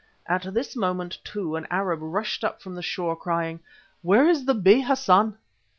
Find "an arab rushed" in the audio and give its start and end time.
1.55-2.43